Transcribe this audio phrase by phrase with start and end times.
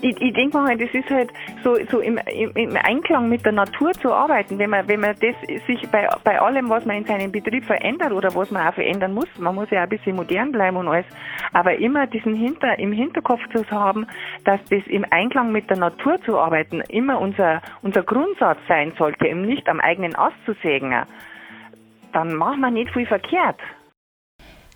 [0.00, 1.30] ich, ich denke mal, das ist halt
[1.64, 5.14] so, so im, im, im, Einklang mit der Natur zu arbeiten, wenn man, wenn man
[5.20, 5.34] das
[5.66, 9.14] sich bei, bei allem, was man in seinem Betrieb verändert oder was man auch verändern
[9.14, 11.06] muss, man muss ja auch ein bisschen modern bleiben und alles,
[11.52, 14.06] aber immer diesen Hinter, im Hinterkopf zu haben,
[14.44, 19.26] dass das im Einklang mit der Natur zu arbeiten immer unser, unser Grundsatz sein sollte,
[19.26, 20.94] eben nicht am eigenen Ast zu sägen,
[22.12, 23.58] dann macht man nicht viel verkehrt.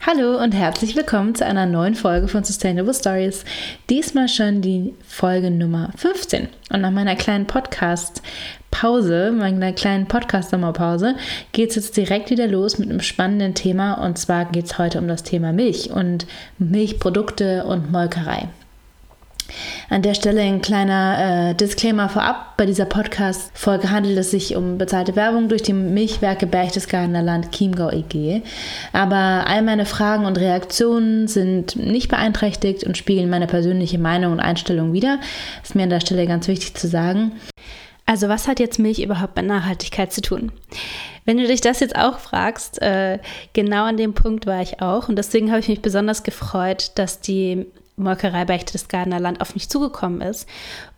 [0.05, 3.45] Hallo und herzlich willkommen zu einer neuen Folge von Sustainable Stories.
[3.88, 6.48] Diesmal schon die Folge Nummer 15.
[6.73, 11.15] Und nach meiner kleinen Podcast-Pause, meiner kleinen Podcast-Sommerpause,
[11.52, 14.05] geht es jetzt direkt wieder los mit einem spannenden Thema.
[14.05, 16.27] Und zwar geht es heute um das Thema Milch und
[16.59, 18.48] Milchprodukte und Molkerei.
[19.88, 22.56] An der Stelle ein kleiner äh, Disclaimer vorab.
[22.56, 27.91] Bei dieser Podcast-Folge handelt es sich um bezahlte Werbung durch die Milchwerke Berchtesgadener Land Chiemgau
[27.91, 28.43] EG.
[28.93, 34.40] Aber all meine Fragen und Reaktionen sind nicht beeinträchtigt und spiegeln meine persönliche Meinung und
[34.40, 35.18] Einstellung wider.
[35.62, 37.32] Ist mir an der Stelle ganz wichtig zu sagen.
[38.07, 40.52] Also was hat jetzt Milch überhaupt mit Nachhaltigkeit zu tun?
[41.24, 43.18] Wenn du dich das jetzt auch fragst, äh,
[43.52, 47.21] genau an dem Punkt war ich auch und deswegen habe ich mich besonders gefreut, dass
[47.21, 50.48] die Molkerei Berchtesgadener Land auf mich zugekommen ist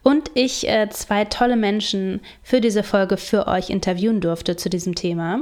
[0.04, 4.94] und ich äh, zwei tolle Menschen für diese Folge für euch interviewen durfte zu diesem
[4.94, 5.40] Thema.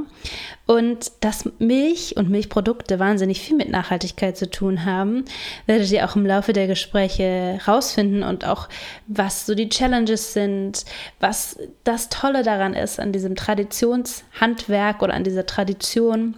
[0.65, 5.25] Und dass Milch und Milchprodukte wahnsinnig viel mit Nachhaltigkeit zu tun haben,
[5.67, 8.69] werdet ihr auch im Laufe der Gespräche rausfinden und auch,
[9.07, 10.85] was so die Challenges sind,
[11.19, 16.35] was das Tolle daran ist an diesem Traditionshandwerk oder an dieser Tradition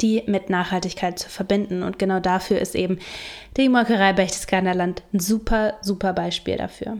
[0.00, 1.82] die mit Nachhaltigkeit zu verbinden.
[1.82, 2.98] Und genau dafür ist eben
[3.56, 6.98] die Molkerei Berchtesgadener ein super, super Beispiel dafür.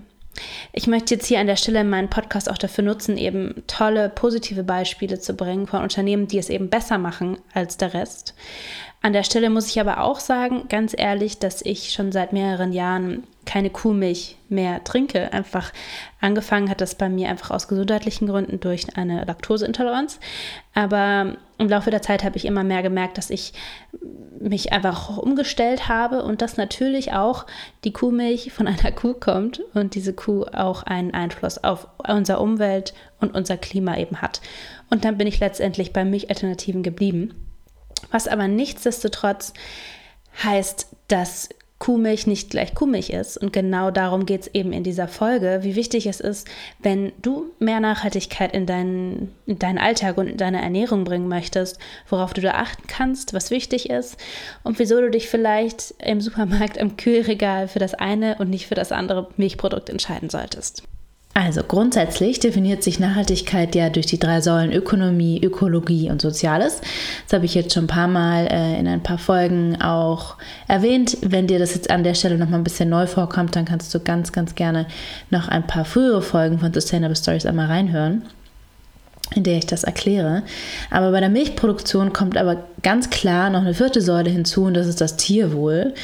[0.72, 4.62] Ich möchte jetzt hier an der Stelle meinen Podcast auch dafür nutzen, eben tolle, positive
[4.62, 8.34] Beispiele zu bringen von Unternehmen, die es eben besser machen als der Rest.
[9.02, 12.72] An der Stelle muss ich aber auch sagen, ganz ehrlich, dass ich schon seit mehreren
[12.72, 15.32] Jahren keine Kuhmilch mehr trinke.
[15.32, 15.72] Einfach
[16.20, 20.18] angefangen hat das bei mir einfach aus gesundheitlichen Gründen durch eine Laktoseintoleranz.
[20.74, 23.52] Aber im Laufe der Zeit habe ich immer mehr gemerkt, dass ich
[24.38, 27.46] mich einfach umgestellt habe und dass natürlich auch
[27.84, 32.94] die Kuhmilch von einer Kuh kommt und diese Kuh auch einen Einfluss auf unsere Umwelt
[33.20, 34.40] und unser Klima eben hat.
[34.90, 37.34] Und dann bin ich letztendlich bei Milchalternativen geblieben.
[38.10, 39.54] Was aber nichtsdestotrotz
[40.42, 41.48] heißt, dass
[41.78, 43.36] Kuhmilch nicht gleich Kuhmilch ist.
[43.36, 46.48] Und genau darum geht es eben in dieser Folge, wie wichtig es ist,
[46.80, 51.78] wenn du mehr Nachhaltigkeit in deinen, in deinen Alltag und in deine Ernährung bringen möchtest,
[52.08, 54.16] worauf du da achten kannst, was wichtig ist
[54.62, 58.74] und wieso du dich vielleicht im Supermarkt im Kühlregal für das eine und nicht für
[58.74, 60.82] das andere Milchprodukt entscheiden solltest.
[61.36, 66.80] Also grundsätzlich definiert sich Nachhaltigkeit ja durch die drei Säulen Ökonomie, Ökologie und Soziales.
[67.24, 70.36] Das habe ich jetzt schon ein paar Mal äh, in ein paar Folgen auch
[70.66, 71.18] erwähnt.
[71.20, 73.94] Wenn dir das jetzt an der Stelle noch mal ein bisschen neu vorkommt, dann kannst
[73.94, 74.86] du ganz, ganz gerne
[75.28, 78.22] noch ein paar frühere Folgen von Sustainable Stories einmal reinhören
[79.34, 80.42] in der ich das erkläre.
[80.90, 84.86] Aber bei der Milchproduktion kommt aber ganz klar noch eine vierte Säule hinzu und das
[84.86, 85.94] ist das Tierwohl.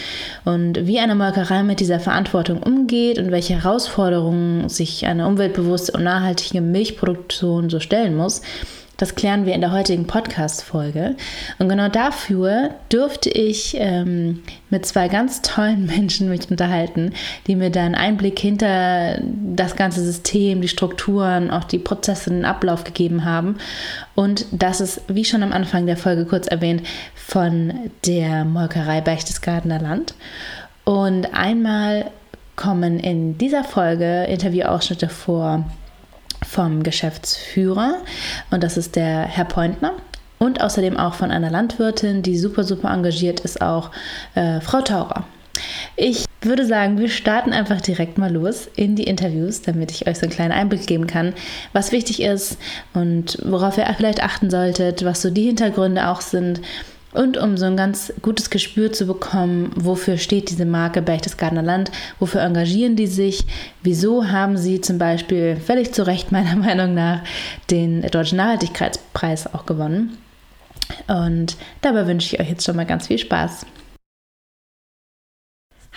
[0.44, 6.02] Und wie eine Molkerei mit dieser Verantwortung umgeht und welche Herausforderungen sich eine umweltbewusste und
[6.02, 8.42] nachhaltige Milchproduktion so stellen muss,
[9.02, 11.16] das klären wir in der heutigen Podcast-Folge.
[11.58, 17.12] Und genau dafür dürfte ich ähm, mit zwei ganz tollen Menschen mich unterhalten,
[17.48, 22.84] die mir dann Einblick hinter das ganze System, die Strukturen, auch die Prozesse, den Ablauf
[22.84, 23.56] gegeben haben.
[24.14, 26.86] Und das ist, wie schon am Anfang der Folge kurz erwähnt,
[27.16, 27.74] von
[28.06, 30.14] der Molkerei Berchtesgadener Land.
[30.84, 32.12] Und einmal
[32.54, 35.64] kommen in dieser Folge Interviewausschnitte vor
[36.46, 37.98] vom Geschäftsführer
[38.50, 39.92] und das ist der Herr Pointner.
[40.38, 43.92] Und außerdem auch von einer Landwirtin, die super, super engagiert ist, auch
[44.34, 45.24] äh, Frau Taurer.
[45.94, 50.16] Ich würde sagen, wir starten einfach direkt mal los in die Interviews, damit ich euch
[50.16, 51.34] so einen kleinen Einblick geben kann,
[51.72, 52.58] was wichtig ist
[52.94, 56.60] und worauf ihr vielleicht achten solltet, was so die Hintergründe auch sind
[57.12, 61.90] und um so ein ganz gutes Gespür zu bekommen, wofür steht diese Marke Berchtesgadener Land,
[62.18, 63.44] wofür engagieren die sich,
[63.82, 67.22] wieso haben sie zum Beispiel völlig zu Recht meiner Meinung nach
[67.70, 70.16] den Deutschen Nachhaltigkeitspreis auch gewonnen.
[71.06, 73.66] Und dabei wünsche ich euch jetzt schon mal ganz viel Spaß.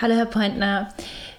[0.01, 0.89] Hallo Herr Pointner,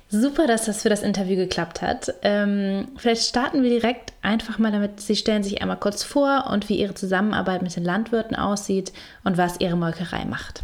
[0.09, 2.15] Super, dass das für das Interview geklappt hat.
[2.23, 5.01] Ähm, vielleicht starten wir direkt einfach mal damit.
[5.01, 8.93] Sie stellen sich einmal kurz vor und wie Ihre Zusammenarbeit mit den Landwirten aussieht
[9.25, 10.63] und was Ihre Molkerei macht.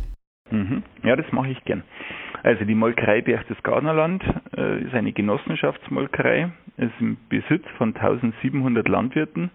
[0.50, 0.85] Mhm.
[1.03, 1.83] Ja, das mache ich gern.
[2.44, 4.23] Also die Molkerei Berchtesgadener Land
[4.56, 6.53] äh, ist eine Genossenschaftsmolkerei.
[6.77, 9.50] Es ist im Besitz von 1700 Landwirten.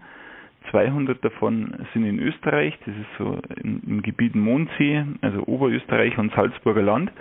[0.72, 2.78] 200 davon sind in Österreich.
[2.86, 7.12] Das ist so im Gebiet Mondsee, also Oberösterreich und Salzburger Land.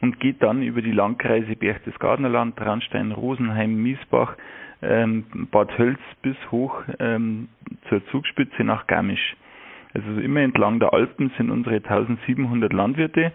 [0.00, 4.36] Und geht dann über die Landkreise Berchtesgadener Land, Traunstein, Rosenheim, Miesbach,
[4.82, 7.48] ähm, Bad Hölz bis hoch ähm,
[7.88, 9.36] zur Zugspitze nach Garmisch.
[9.94, 13.32] Also immer entlang der Alpen sind unsere 1700 Landwirte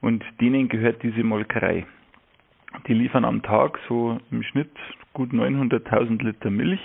[0.00, 1.86] und denen gehört diese Molkerei.
[2.86, 4.70] Die liefern am Tag so im Schnitt
[5.12, 6.80] gut 900.000 Liter Milch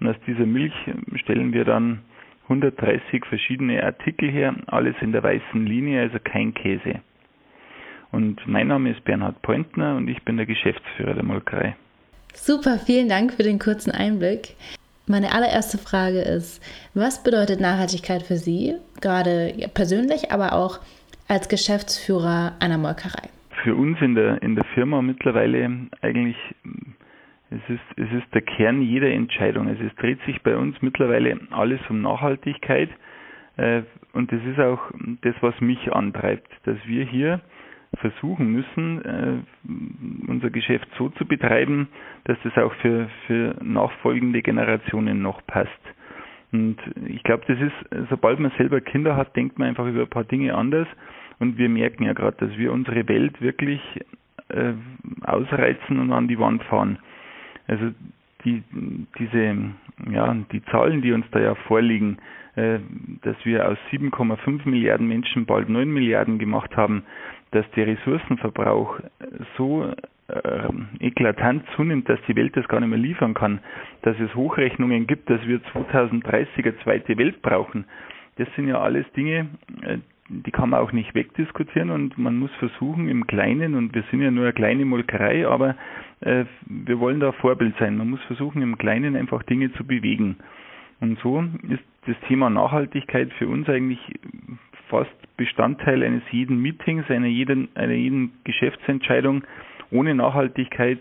[0.00, 0.74] und aus dieser Milch
[1.16, 2.00] stellen wir dann
[2.44, 7.00] 130 verschiedene Artikel her, alles in der weißen Linie, also kein Käse.
[8.14, 11.74] Und mein Name ist Bernhard Pointner und ich bin der Geschäftsführer der Molkerei.
[12.32, 14.54] Super, vielen Dank für den kurzen Einblick.
[15.08, 16.62] Meine allererste Frage ist,
[16.94, 20.78] was bedeutet Nachhaltigkeit für Sie, gerade persönlich, aber auch
[21.26, 23.28] als Geschäftsführer einer Molkerei?
[23.64, 25.68] Für uns in der, in der Firma mittlerweile
[26.00, 26.36] eigentlich,
[27.50, 29.66] es ist, es ist der Kern jeder Entscheidung.
[29.66, 32.90] Es dreht sich bei uns mittlerweile alles um Nachhaltigkeit.
[33.56, 33.82] Äh,
[34.12, 34.80] und das ist auch
[35.22, 37.40] das, was mich antreibt, dass wir hier
[37.96, 41.88] versuchen müssen, äh, unser Geschäft so zu betreiben,
[42.24, 45.70] dass das auch für, für nachfolgende Generationen noch passt.
[46.52, 46.76] Und
[47.06, 50.24] ich glaube, das ist, sobald man selber Kinder hat, denkt man einfach über ein paar
[50.24, 50.86] Dinge anders.
[51.40, 53.80] Und wir merken ja gerade, dass wir unsere Welt wirklich
[54.48, 54.72] äh,
[55.22, 56.98] ausreizen und an die Wand fahren.
[57.66, 57.90] Also
[58.44, 58.62] die,
[59.18, 59.56] diese,
[60.10, 62.18] ja, die Zahlen, die uns da ja vorliegen,
[62.56, 62.78] äh,
[63.22, 67.04] dass wir aus 7,5 Milliarden Menschen bald 9 Milliarden gemacht haben,
[67.54, 68.98] dass der Ressourcenverbrauch
[69.56, 69.92] so
[70.28, 70.68] äh,
[70.98, 73.60] eklatant zunimmt, dass die Welt das gar nicht mehr liefern kann,
[74.02, 77.84] dass es Hochrechnungen gibt, dass wir 2030 eine zweite Welt brauchen.
[78.36, 79.46] Das sind ja alles Dinge,
[79.82, 79.98] äh,
[80.28, 84.22] die kann man auch nicht wegdiskutieren und man muss versuchen im Kleinen, und wir sind
[84.22, 85.76] ja nur eine kleine Molkerei, aber
[86.20, 87.96] äh, wir wollen da Vorbild sein.
[87.96, 90.38] Man muss versuchen im Kleinen einfach Dinge zu bewegen.
[91.00, 94.00] Und so ist das Thema Nachhaltigkeit für uns eigentlich
[94.88, 99.44] fast Bestandteil eines jeden Meetings, einer jeden, einer jeden Geschäftsentscheidung.
[99.90, 100.98] Ohne Nachhaltigkeit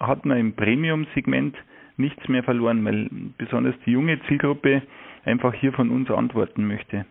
[0.00, 1.56] hat man im Premium-Segment
[1.96, 4.82] nichts mehr verloren, weil besonders die junge Zielgruppe
[5.24, 7.06] einfach hier von uns antworten möchte.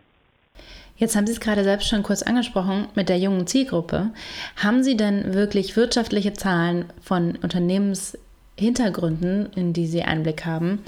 [0.96, 4.12] Jetzt haben Sie es gerade selbst schon kurz angesprochen mit der jungen Zielgruppe.
[4.56, 10.78] Haben Sie denn wirklich wirtschaftliche Zahlen von Unternehmenshintergründen, in die Sie Einblick haben,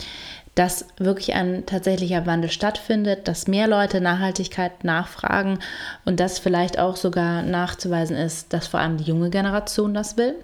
[0.59, 5.61] dass wirklich ein tatsächlicher Wandel stattfindet, dass mehr Leute Nachhaltigkeit nachfragen
[6.05, 10.35] und dass vielleicht auch sogar nachzuweisen ist, dass vor allem die junge Generation das will?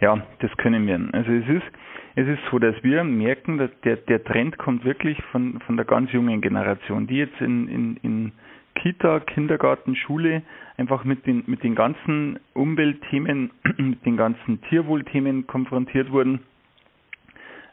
[0.00, 1.00] Ja, das können wir.
[1.12, 1.66] Also es ist,
[2.14, 5.84] es ist so, dass wir merken, dass der, der Trend kommt wirklich von, von der
[5.84, 8.32] ganz jungen Generation, die jetzt in, in, in
[8.74, 10.42] Kita, Kindergarten, Schule
[10.78, 16.40] einfach mit den, mit den ganzen Umweltthemen, mit den ganzen Tierwohlthemen konfrontiert wurden.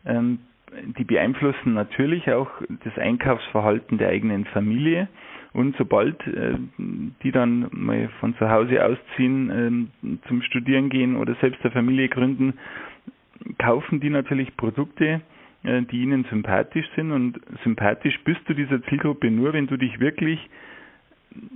[0.05, 0.39] Ähm,
[0.97, 2.49] die beeinflussen natürlich auch
[2.83, 5.07] das Einkaufsverhalten der eigenen Familie.
[5.53, 11.35] Und sobald äh, die dann mal von zu Hause ausziehen, äh, zum Studieren gehen oder
[11.35, 12.53] selbst eine Familie gründen,
[13.59, 15.21] kaufen die natürlich Produkte,
[15.63, 17.11] äh, die ihnen sympathisch sind.
[17.11, 20.39] Und sympathisch bist du dieser Zielgruppe nur, wenn du dich wirklich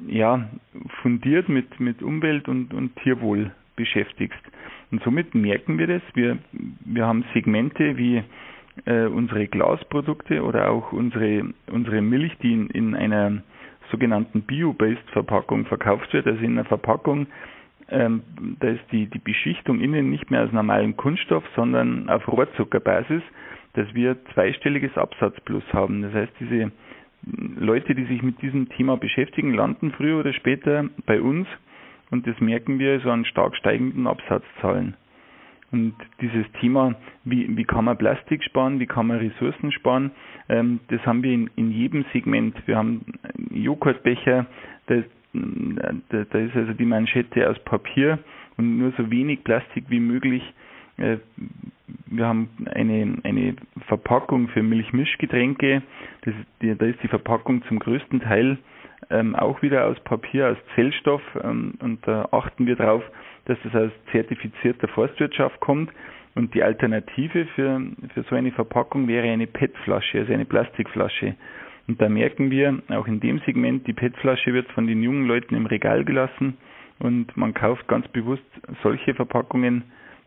[0.07, 0.49] ja,
[1.01, 4.39] fundiert mit, mit Umwelt und, und Tierwohl beschäftigst.
[4.91, 6.01] Und somit merken wir das.
[6.13, 6.37] Wir,
[6.85, 8.23] wir haben Segmente wie
[8.85, 13.41] äh, unsere Glasprodukte oder auch unsere, unsere Milch, die in, in einer
[13.91, 17.27] sogenannten Bio-Based-Verpackung verkauft wird, also in einer Verpackung,
[17.89, 18.21] ähm,
[18.59, 23.21] da ist die, die Beschichtung innen nicht mehr aus normalem Kunststoff, sondern auf Rohrzuckerbasis,
[23.73, 26.01] dass wir zweistelliges Absatzplus haben.
[26.01, 26.71] Das heißt, diese
[27.57, 31.47] Leute, die sich mit diesem Thema beschäftigen, landen früher oder später bei uns
[32.11, 34.95] und das merken wir so an stark steigenden Absatzzahlen.
[35.71, 36.95] Und dieses Thema,
[37.25, 40.11] wie, wie kann man Plastik sparen, wie kann man Ressourcen sparen,
[40.49, 42.55] ähm, das haben wir in, in jedem Segment.
[42.65, 43.05] Wir haben
[43.51, 44.45] Joghurtbecher,
[44.87, 48.19] da, da, da ist also die Manschette aus Papier
[48.55, 50.41] und nur so wenig Plastik wie möglich.
[50.97, 51.17] Äh,
[52.07, 53.55] wir haben eine, eine
[53.87, 55.83] Verpackung für Milchmischgetränke.
[56.21, 58.57] Das, die, da ist die Verpackung zum größten Teil
[59.09, 61.21] ähm, auch wieder aus Papier, aus Zellstoff.
[61.43, 63.03] Ähm, und da achten wir darauf,
[63.47, 65.91] dass das aus zertifizierter Forstwirtschaft kommt.
[66.35, 67.81] Und die Alternative für,
[68.13, 71.35] für so eine Verpackung wäre eine PET-Flasche, also eine Plastikflasche.
[71.87, 75.55] Und da merken wir, auch in dem Segment, die PET-Flasche wird von den jungen Leuten
[75.55, 76.57] im Regal gelassen
[76.99, 78.43] und man kauft ganz bewusst
[78.83, 79.83] solche Verpackungen,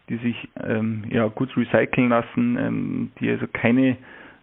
[0.09, 3.97] die sich ähm, ja, gut recyceln lassen, ähm, die also keine,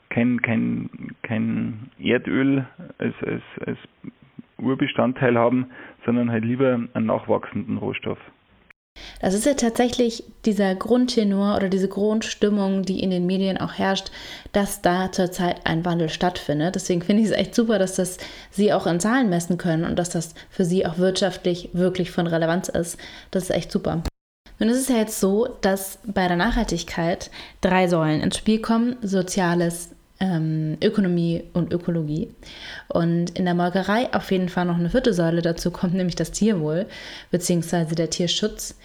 [0.10, 0.90] kein, kein,
[1.24, 2.66] kein Erdöl
[2.98, 3.78] als, als, als
[4.58, 5.68] Urbestandteil haben,
[6.06, 8.20] sondern halt lieber einen nachwachsenden Rohstoff.
[9.20, 14.12] Das ist ja tatsächlich dieser Grundtenor oder diese Grundstimmung, die in den Medien auch herrscht,
[14.52, 16.76] dass da zurzeit ein Wandel stattfindet.
[16.76, 18.18] Deswegen finde ich es echt super, dass das
[18.52, 22.28] Sie auch in Zahlen messen können und dass das für Sie auch wirtschaftlich wirklich von
[22.28, 22.98] Relevanz ist.
[23.32, 24.04] Das ist echt super.
[24.60, 27.30] Nun ist es ja jetzt so, dass bei der Nachhaltigkeit
[27.62, 29.90] drei Säulen ins Spiel kommen: Soziales,
[30.20, 32.30] ähm, Ökonomie und Ökologie.
[32.88, 36.32] Und in der Molkerei auf jeden Fall noch eine vierte Säule dazu kommt, nämlich das
[36.32, 36.86] Tierwohl
[37.32, 37.96] bzw.
[37.96, 38.80] der Tierschutz.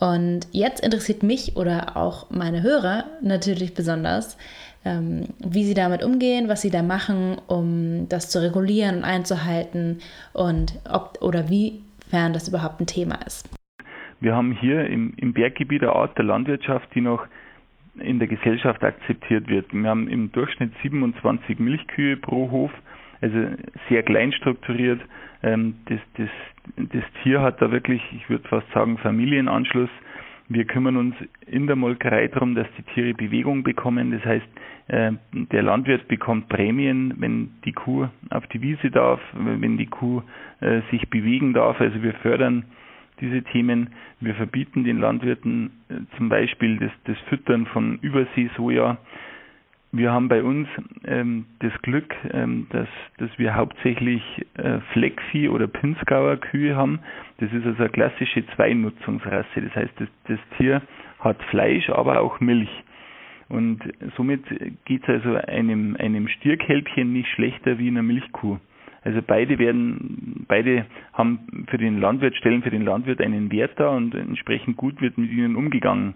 [0.00, 4.38] Und jetzt interessiert mich oder auch meine Hörer natürlich besonders,
[4.84, 9.98] ähm, wie sie damit umgehen, was sie da machen, um das zu regulieren und einzuhalten
[10.32, 13.48] und ob oder wiefern das überhaupt ein Thema ist.
[14.20, 17.24] Wir haben hier im, im Berggebiet eine Art der Landwirtschaft, die noch
[18.00, 19.72] in der Gesellschaft akzeptiert wird.
[19.72, 22.70] Wir haben im Durchschnitt 27 Milchkühe pro Hof,
[23.20, 23.36] also
[23.88, 25.00] sehr klein strukturiert.
[25.42, 26.28] Ähm, das, das,
[26.92, 29.90] das Tier hat da wirklich, ich würde fast sagen, Familienanschluss.
[30.50, 31.14] Wir kümmern uns
[31.46, 34.12] in der Molkerei darum, dass die Tiere Bewegung bekommen.
[34.12, 34.46] Das heißt,
[34.88, 40.22] äh, der Landwirt bekommt Prämien, wenn die Kuh auf die Wiese darf, wenn die Kuh
[40.60, 41.80] äh, sich bewegen darf.
[41.80, 42.64] Also wir fördern
[43.20, 43.90] diese Themen.
[44.20, 48.98] Wir verbieten den Landwirten äh, zum Beispiel das, das Füttern von Überseesoja.
[49.90, 50.68] Wir haben bei uns
[51.06, 54.22] ähm, das Glück, ähm, dass, dass wir hauptsächlich
[54.54, 56.98] äh, Fleckvieh oder Pinzgauer Kühe haben.
[57.38, 59.62] Das ist also eine klassische Zweinutzungsrasse.
[59.62, 60.82] Das heißt, das, das Tier
[61.20, 62.70] hat Fleisch, aber auch Milch.
[63.48, 63.80] Und
[64.16, 64.42] somit
[64.84, 68.58] geht es also einem, einem Stierkälbchen nicht schlechter wie einer Milchkuh.
[69.04, 73.92] Also beide werden, beide haben für den Landwirt, stellen für den Landwirt einen Wert dar
[73.92, 76.14] und entsprechend gut wird mit ihnen umgegangen.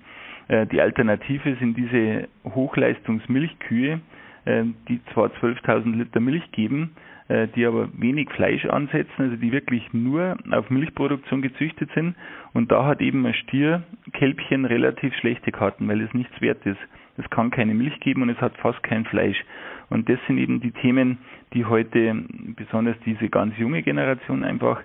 [0.49, 4.01] Äh, die Alternative sind diese Hochleistungsmilchkühe,
[4.45, 6.91] äh, die zwar 12.000 Liter Milch geben,
[7.29, 12.17] äh, die aber wenig Fleisch ansetzen, also die wirklich nur auf Milchproduktion gezüchtet sind.
[12.53, 16.81] Und da hat eben ein Stierkälbchen relativ schlechte Karten, weil es nichts wert ist.
[17.19, 19.45] Es kann keine Milch geben und es hat fast kein Fleisch.
[19.91, 21.19] Und das sind eben die Themen,
[21.53, 22.25] die heute
[22.57, 24.81] besonders diese ganz junge Generation einfach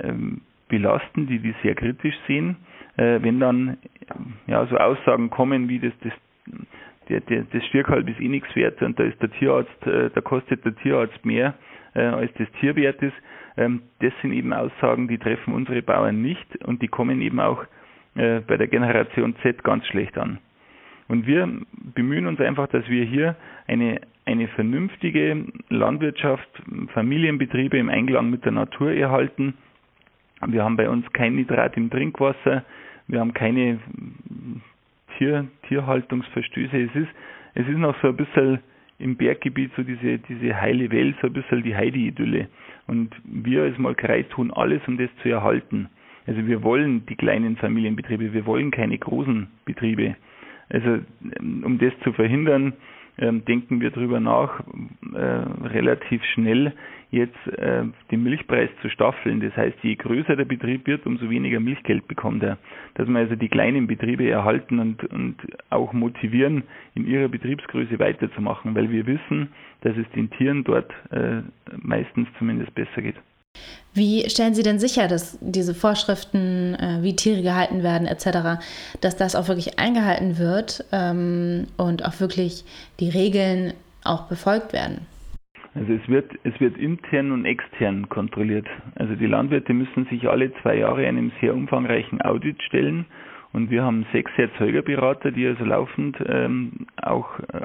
[0.00, 2.56] ähm, belasten, die die sehr kritisch sehen.
[2.96, 3.78] Äh, wenn dann
[4.46, 6.12] ja so Aussagen kommen wie das, das
[7.08, 10.20] der, der, das Stierkalb ist eh nichts wert und da ist der Tierarzt, äh, da
[10.20, 11.54] kostet der Tierarzt mehr
[11.94, 13.14] äh, als das Tier wert ist.
[13.56, 17.64] Ähm, das sind eben Aussagen, die treffen unsere Bauern nicht und die kommen eben auch
[18.16, 20.38] äh, bei der Generation Z ganz schlecht an.
[21.08, 21.48] Und wir
[21.94, 23.36] bemühen uns einfach, dass wir hier
[23.66, 26.48] eine, eine vernünftige Landwirtschaft,
[26.92, 29.54] Familienbetriebe im Einklang mit der Natur erhalten.
[30.46, 32.64] Wir haben bei uns kein Nitrat im Trinkwasser,
[33.08, 33.78] wir haben keine
[35.16, 36.76] Tier, Tierhaltungsverstöße.
[36.76, 37.08] Es ist,
[37.54, 38.58] es ist noch so ein bisschen
[38.98, 42.48] im Berggebiet so diese, diese heile Welt, so ein bisschen die Heidi-Idylle.
[42.86, 45.88] Und wir als Molkerei tun alles, um das zu erhalten.
[46.26, 50.16] Also wir wollen die kleinen Familienbetriebe, wir wollen keine großen Betriebe.
[50.68, 51.00] Also
[51.40, 52.74] um das zu verhindern,
[53.18, 54.60] ähm, denken wir darüber nach,
[55.14, 55.18] äh,
[55.68, 56.72] relativ schnell
[57.10, 59.40] jetzt äh, den Milchpreis zu staffeln.
[59.40, 62.58] Das heißt, je größer der Betrieb wird, umso weniger Milchgeld bekommt er.
[62.94, 65.36] Dass wir also die kleinen Betriebe erhalten und, und
[65.70, 69.48] auch motivieren, in ihrer Betriebsgröße weiterzumachen, weil wir wissen,
[69.80, 71.42] dass es den Tieren dort äh,
[71.78, 73.16] meistens zumindest besser geht.
[73.94, 78.60] Wie stellen Sie denn sicher, dass diese Vorschriften, äh, wie Tiere gehalten werden etc.,
[79.00, 82.64] dass das auch wirklich eingehalten wird ähm, und auch wirklich
[83.00, 83.72] die Regeln
[84.04, 85.06] auch befolgt werden?
[85.74, 88.66] Also es wird, es wird intern und extern kontrolliert.
[88.96, 93.06] Also die Landwirte müssen sich alle zwei Jahre einem sehr umfangreichen Audit stellen
[93.52, 97.62] und wir haben sechs Erzeugerberater, die also laufend ähm, auch äh,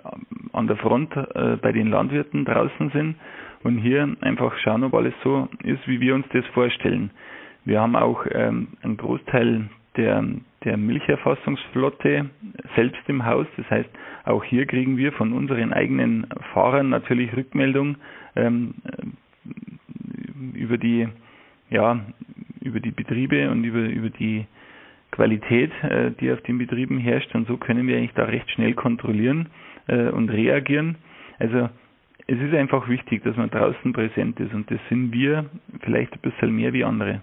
[0.53, 3.15] an der Front äh, bei den Landwirten draußen sind
[3.63, 7.12] und hier einfach schauen, ob alles so ist, wie wir uns das vorstellen.
[7.65, 10.24] Wir haben auch ähm, einen Großteil der,
[10.63, 12.30] der Milcherfassungsflotte
[12.75, 13.46] selbst im Haus.
[13.58, 13.89] Das heißt,
[14.25, 17.98] auch hier kriegen wir von unseren eigenen Fahrern natürlich Rückmeldung
[18.36, 18.74] ähm,
[20.53, 21.08] über die
[21.70, 22.00] ja
[22.62, 24.46] über die Betriebe und über über die
[25.12, 27.34] Qualität, äh, die auf den Betrieben herrscht.
[27.36, 29.50] Und so können wir eigentlich da recht schnell kontrollieren
[29.88, 30.96] äh, und reagieren.
[31.39, 31.70] Also
[32.28, 35.46] es ist einfach wichtig, dass man draußen präsent ist und das sind wir
[35.82, 37.22] vielleicht ein bisschen mehr wie andere.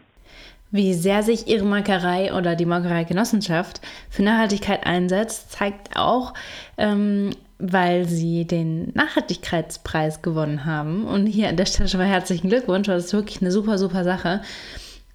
[0.70, 6.34] Wie sehr sich Ihre Molkerei oder die Molkereigenossenschaft für Nachhaltigkeit einsetzt, zeigt auch,
[6.76, 11.04] ähm, weil Sie den Nachhaltigkeitspreis gewonnen haben.
[11.06, 14.04] Und hier an der Stelle schon mal herzlichen Glückwunsch, das ist wirklich eine super, super
[14.04, 14.42] Sache.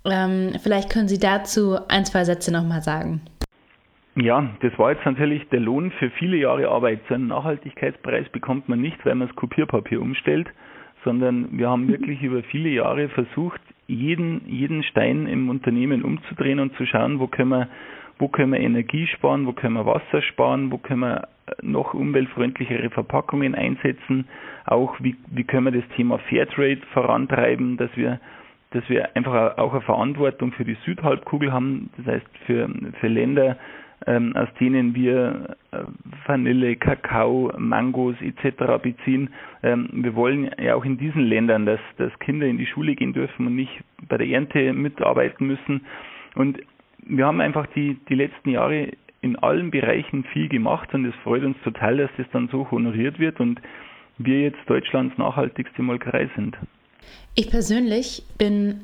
[0.05, 3.21] Ähm, vielleicht können Sie dazu ein, zwei Sätze nochmal sagen.
[4.15, 6.99] Ja, das war jetzt natürlich der Lohn für viele Jahre Arbeit.
[7.09, 10.47] So einen Nachhaltigkeitspreis bekommt man nicht, weil man das Kopierpapier umstellt,
[11.03, 16.75] sondern wir haben wirklich über viele Jahre versucht, jeden, jeden Stein im Unternehmen umzudrehen und
[16.75, 17.67] zu schauen, wo können wir,
[18.19, 21.27] wo können wir Energie sparen, wo können wir Wasser sparen, wo können wir
[21.61, 24.27] noch umweltfreundlichere Verpackungen einsetzen,
[24.65, 28.19] auch wie, wie können wir das Thema Fairtrade vorantreiben, dass wir
[28.71, 32.67] dass wir einfach auch eine Verantwortung für die Südhalbkugel haben, das heißt für,
[32.99, 33.55] für Länder,
[34.07, 35.79] ähm, aus denen wir äh,
[36.25, 38.81] Vanille, Kakao, Mangos etc.
[38.81, 39.29] beziehen.
[39.61, 43.13] Ähm, wir wollen ja auch in diesen Ländern, dass, dass Kinder in die Schule gehen
[43.13, 45.85] dürfen und nicht bei der Ernte mitarbeiten müssen.
[46.35, 46.59] Und
[47.05, 48.89] wir haben einfach die, die letzten Jahre
[49.21, 53.19] in allen Bereichen viel gemacht und es freut uns total, dass das dann so honoriert
[53.19, 53.61] wird und
[54.17, 56.57] wir jetzt Deutschlands nachhaltigste Molkerei sind.
[57.35, 58.81] Ich persönlich bin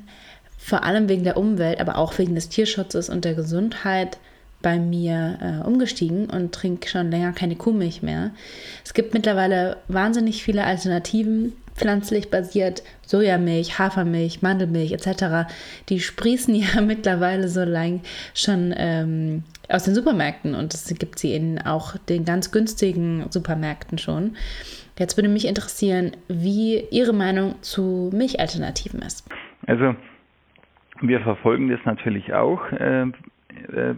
[0.58, 4.18] vor allem wegen der Umwelt, aber auch wegen des Tierschutzes und der Gesundheit
[4.62, 8.32] bei mir äh, umgestiegen und trinke schon länger keine Kuhmilch mehr.
[8.84, 15.50] Es gibt mittlerweile wahnsinnig viele Alternativen, pflanzlich basiert, Sojamilch, Hafermilch, Mandelmilch etc.
[15.88, 18.02] Die sprießen ja mittlerweile so lang
[18.34, 23.98] schon ähm, aus den Supermärkten und es gibt sie in auch den ganz günstigen Supermärkten
[23.98, 24.36] schon.
[24.98, 29.26] Jetzt würde mich interessieren, wie Ihre Meinung zu Milchalternativen ist.
[29.66, 29.96] Also
[31.00, 32.70] wir verfolgen das natürlich auch.
[32.74, 33.06] Äh,
[33.74, 33.96] äh,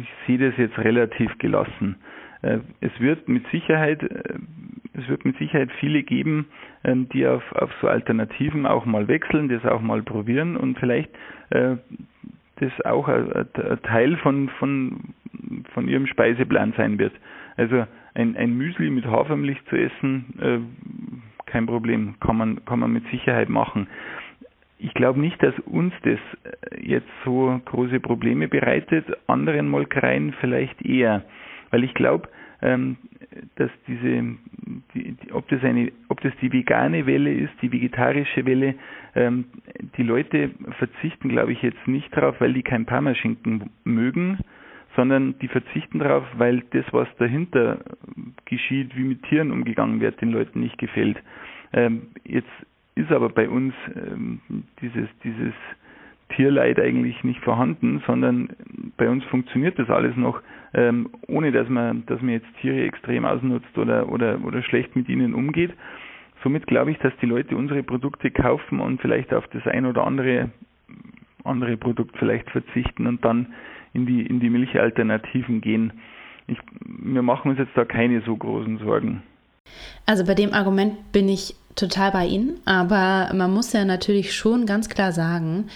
[0.00, 1.96] ich sehe das jetzt relativ gelassen.
[2.42, 6.46] Äh, es wird mit Sicherheit, es wird mit Sicherheit viele geben,
[6.84, 11.10] ähm, die auf, auf so Alternativen auch mal wechseln, das auch mal probieren und vielleicht
[11.50, 13.30] das auch ein,
[13.82, 15.00] Teil von, von,
[15.74, 17.12] von ihrem Speiseplan sein wird.
[17.58, 17.84] Also
[18.14, 20.58] ein, ein Müsli mit Hafermilch zu essen, äh,
[21.46, 23.86] kein Problem, kann man, kann man mit Sicherheit machen.
[24.82, 30.84] Ich glaube nicht, dass uns das äh, jetzt so große Probleme bereitet, anderen Molkereien vielleicht
[30.84, 31.22] eher,
[31.70, 32.28] weil ich glaube,
[32.62, 32.96] ähm,
[33.54, 34.24] dass diese,
[34.94, 38.74] die, die, ob das eine, ob das die vegane Welle ist, die vegetarische Welle,
[39.14, 39.44] ähm,
[39.96, 44.38] die Leute verzichten, glaube ich, jetzt nicht darauf, weil die kein Parmaschinken mögen,
[44.96, 47.84] sondern die verzichten darauf, weil das, was dahinter
[48.46, 51.22] geschieht, wie mit Tieren umgegangen wird, den Leuten nicht gefällt.
[51.72, 52.50] Ähm, jetzt
[52.94, 54.40] ist aber bei uns ähm,
[54.80, 55.54] dieses, dieses
[56.36, 58.50] Tierleid eigentlich nicht vorhanden, sondern
[58.96, 60.40] bei uns funktioniert das alles noch,
[60.74, 65.08] ähm, ohne dass man, dass man jetzt Tiere extrem ausnutzt oder, oder, oder schlecht mit
[65.08, 65.72] ihnen umgeht.
[66.42, 70.06] Somit glaube ich, dass die Leute unsere Produkte kaufen und vielleicht auf das ein oder
[70.06, 70.50] andere
[71.44, 73.54] andere Produkt vielleicht verzichten und dann
[73.92, 75.92] in die, in die Milchalternativen gehen.
[76.46, 79.22] Ich, wir machen uns jetzt da keine so großen Sorgen.
[80.06, 84.66] Also bei dem Argument bin ich total bei Ihnen, aber man muss ja natürlich schon
[84.66, 85.68] ganz klar sagen,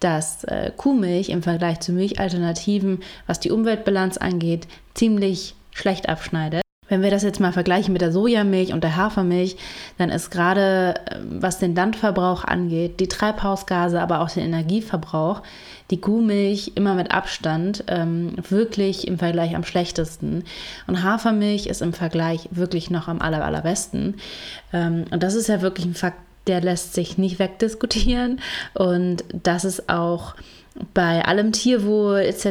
[0.00, 6.61] dass äh, Kuhmilch im Vergleich zu Milchalternativen, was die Umweltbilanz angeht, ziemlich schlecht abschneidet.
[6.92, 9.56] Wenn wir das jetzt mal vergleichen mit der Sojamilch und der Hafermilch,
[9.96, 15.40] dann ist gerade, äh, was den Landverbrauch angeht, die Treibhausgase, aber auch den Energieverbrauch,
[15.90, 20.44] die Kuhmilch immer mit Abstand ähm, wirklich im Vergleich am schlechtesten.
[20.86, 24.16] Und Hafermilch ist im Vergleich wirklich noch am aller, allerbesten.
[24.74, 28.38] Ähm, und das ist ja wirklich ein Fakt, der lässt sich nicht wegdiskutieren.
[28.74, 30.34] Und das ist auch
[30.94, 32.46] bei allem Tierwohl etc.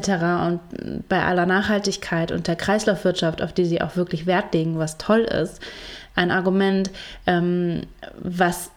[0.47, 0.59] und
[1.09, 5.21] bei aller Nachhaltigkeit und der Kreislaufwirtschaft, auf die sie auch wirklich Wert legen, was toll
[5.21, 5.59] ist,
[6.15, 6.91] ein Argument,
[7.25, 7.83] ähm,
[8.19, 8.71] was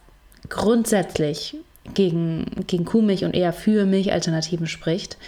[0.49, 1.57] grundsätzlich
[1.93, 5.19] gegen, gegen Kuhmilch und eher für Milchalternativen spricht.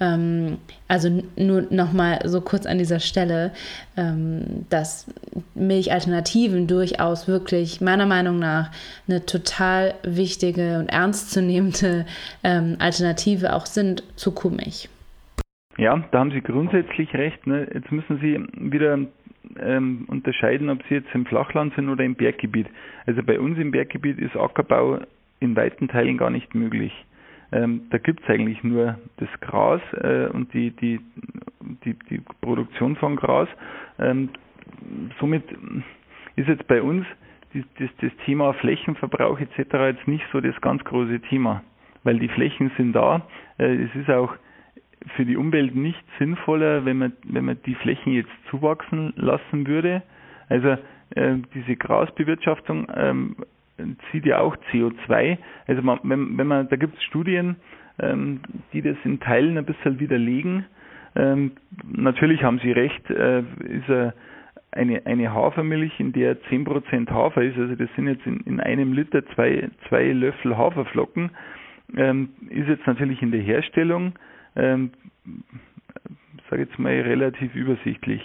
[0.00, 3.52] Ähm, also nur nochmal so kurz an dieser Stelle,
[3.96, 5.06] ähm, dass
[5.54, 8.70] Milchalternativen durchaus wirklich meiner Meinung nach
[9.08, 12.04] eine total wichtige und ernstzunehmende
[12.44, 14.90] ähm, Alternative auch sind zu Kuhmilch.
[15.78, 17.46] Ja, da haben Sie grundsätzlich recht.
[17.46, 17.66] Ne?
[17.72, 18.38] Jetzt müssen Sie
[18.70, 18.98] wieder
[19.58, 22.66] ähm, unterscheiden, ob Sie jetzt im Flachland sind oder im Berggebiet.
[23.06, 25.00] Also bei uns im Berggebiet ist Ackerbau
[25.42, 26.92] in weiten Teilen gar nicht möglich.
[27.52, 31.00] Ähm, da gibt es eigentlich nur das Gras äh, und die, die,
[31.84, 33.48] die, die, Produktion von Gras.
[33.98, 34.30] Ähm,
[35.20, 35.44] somit
[36.36, 37.04] ist jetzt bei uns
[37.52, 39.58] die, das, das, Thema Flächenverbrauch etc.
[39.96, 41.62] jetzt nicht so das ganz große Thema,
[42.04, 43.26] weil die Flächen sind da.
[43.58, 44.34] Äh, es ist auch
[45.16, 50.02] für die Umwelt nicht sinnvoller, wenn man, wenn man die Flächen jetzt zuwachsen lassen würde.
[50.48, 50.76] Also
[51.16, 53.36] äh, diese Grasbewirtschaftung ähm,
[54.10, 55.38] zieht ja auch CO2.
[55.66, 57.56] Also man, wenn, wenn man, da gibt es Studien,
[57.98, 58.40] ähm,
[58.72, 60.64] die das in Teilen ein bisschen widerlegen.
[61.14, 61.52] Ähm,
[61.90, 64.12] natürlich haben Sie recht, äh, ist äh,
[64.70, 68.94] eine, eine Hafermilch, in der 10% Hafer ist, also das sind jetzt in, in einem
[68.94, 71.30] Liter zwei, zwei Löffel Haferflocken,
[71.96, 74.14] ähm, ist jetzt natürlich in der Herstellung,
[74.56, 74.90] ähm,
[76.48, 78.22] sage jetzt mal, relativ übersichtlich.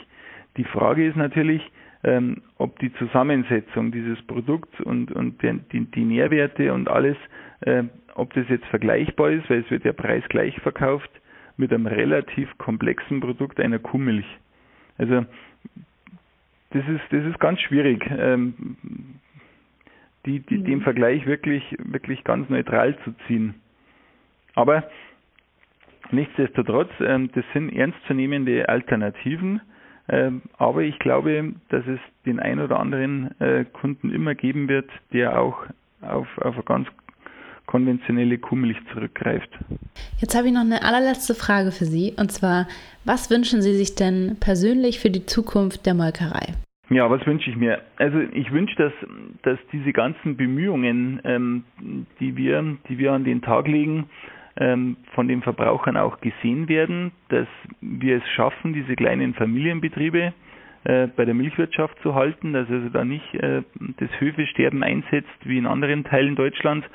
[0.56, 1.62] Die Frage ist natürlich,
[2.04, 7.18] ähm, ob die Zusammensetzung dieses Produkts und, und die, die, die Nährwerte und alles,
[7.62, 7.84] äh,
[8.16, 11.10] ob das jetzt vergleichbar ist, weil es wird ja preisgleich verkauft
[11.58, 14.26] mit einem relativ komplexen Produkt einer Kuhmilch.
[14.98, 15.26] Also
[16.72, 18.76] das ist das ist ganz schwierig, ähm,
[20.26, 20.84] die, die, den mhm.
[20.84, 23.56] Vergleich wirklich wirklich ganz neutral zu ziehen.
[24.56, 24.84] Aber
[26.12, 29.62] nichtsdestotrotz, ähm, das sind ernstzunehmende Alternativen.
[30.10, 34.90] Ähm, aber ich glaube, dass es den ein oder anderen äh, Kunden immer geben wird,
[35.12, 35.66] der auch
[36.02, 36.88] auf, auf eine ganz
[37.66, 39.50] konventionelle Kuhmilch zurückgreift.
[40.20, 42.68] Jetzt habe ich noch eine allerletzte Frage für Sie und zwar,
[43.04, 46.54] was wünschen Sie sich denn persönlich für die Zukunft der Molkerei?
[46.90, 47.82] Ja, was wünsche ich mir?
[47.98, 48.94] Also ich wünsche, dass,
[49.44, 51.64] dass diese ganzen Bemühungen, ähm,
[52.22, 54.10] die, wir, die wir an den Tag legen,
[55.14, 57.48] von den Verbrauchern auch gesehen werden, dass
[57.80, 60.34] wir es schaffen, diese kleinen Familienbetriebe
[60.84, 63.62] äh, bei der Milchwirtschaft zu halten, dass also da nicht äh,
[63.98, 66.88] das Höfesterben einsetzt wie in anderen Teilen Deutschlands,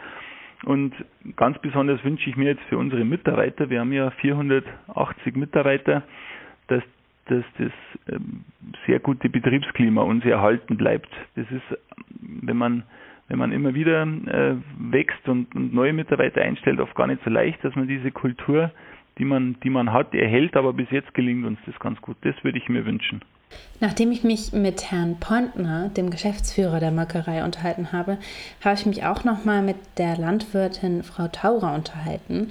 [0.64, 0.94] und
[1.36, 6.04] ganz besonders wünsche ich mir jetzt für unsere Mitarbeiter, wir haben ja 480 Mitarbeiter,
[6.68, 6.82] dass,
[7.26, 7.72] dass das
[8.08, 8.44] ähm,
[8.86, 11.08] sehr gute Betriebsklima uns erhalten bleibt.
[11.34, 11.78] Das ist,
[12.20, 12.84] wenn man,
[13.32, 17.30] wenn man immer wieder äh, wächst und, und neue Mitarbeiter einstellt, oft gar nicht so
[17.30, 18.70] leicht, dass man diese Kultur,
[19.16, 22.18] die man, die man hat, erhält, aber bis jetzt gelingt uns das ganz gut.
[22.20, 23.22] Das würde ich mir wünschen.
[23.80, 28.18] Nachdem ich mich mit Herrn Pontner, dem Geschäftsführer der Molkerei, unterhalten habe,
[28.62, 32.50] habe ich mich auch nochmal mit der Landwirtin Frau Taurer unterhalten,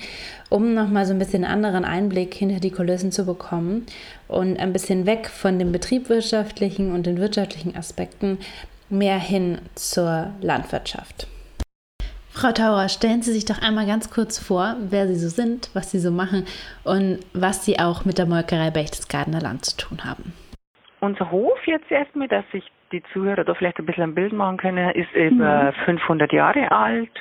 [0.49, 3.85] um nochmal so ein bisschen anderen Einblick hinter die Kulissen zu bekommen
[4.27, 8.39] und ein bisschen weg von den betriebswirtschaftlichen und den wirtschaftlichen Aspekten
[8.91, 11.27] mehr hin zur Landwirtschaft.
[12.33, 15.91] Frau Taurer, stellen Sie sich doch einmal ganz kurz vor, wer Sie so sind, was
[15.91, 16.45] Sie so machen
[16.83, 20.33] und was Sie auch mit der Molkerei Berchtesgadener Land zu tun haben
[21.01, 24.57] unser Hof jetzt erstmal, dass sich die Zuhörer da vielleicht ein bisschen ein Bild machen
[24.57, 25.85] können, ist über mhm.
[25.85, 27.11] 500 Jahre alt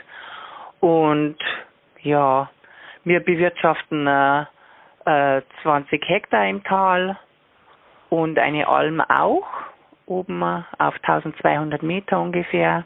[0.80, 1.36] und
[2.02, 2.48] ja,
[3.04, 4.44] wir bewirtschaften äh,
[5.06, 7.18] äh, 20 Hektar im Tal
[8.10, 9.46] und eine Alm auch,
[10.10, 12.84] oben auf 1200 Meter ungefähr.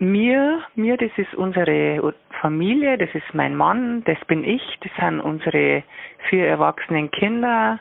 [0.00, 5.20] Mir, mir, das ist unsere Familie, das ist mein Mann, das bin ich, das sind
[5.20, 5.82] unsere
[6.28, 7.80] vier erwachsenen Kinder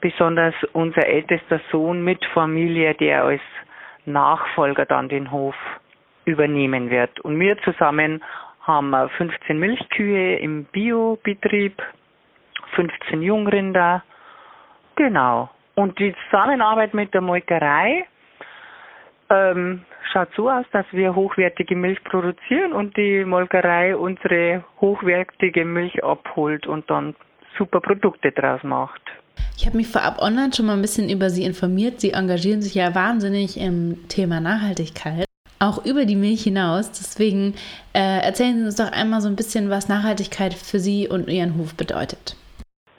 [0.00, 3.40] besonders unser ältester Sohn mit Familie, der als
[4.04, 5.54] Nachfolger dann den Hof
[6.24, 7.20] übernehmen wird.
[7.20, 8.22] Und wir zusammen
[8.62, 11.82] haben 15 Milchkühe im Biobetrieb,
[12.74, 14.02] 15 Jungrinder.
[14.96, 15.50] Genau.
[15.78, 18.04] Und die Zusammenarbeit mit der Molkerei
[19.30, 26.02] ähm, schaut so aus, dass wir hochwertige Milch produzieren und die Molkerei unsere hochwertige Milch
[26.02, 27.14] abholt und dann
[27.56, 29.00] super Produkte draus macht.
[29.56, 32.00] Ich habe mich vorab online schon mal ein bisschen über Sie informiert.
[32.00, 35.26] Sie engagieren sich ja wahnsinnig im Thema Nachhaltigkeit,
[35.60, 36.90] auch über die Milch hinaus.
[36.90, 37.54] Deswegen
[37.92, 41.56] äh, erzählen Sie uns doch einmal so ein bisschen, was Nachhaltigkeit für Sie und Ihren
[41.56, 42.34] Hof bedeutet.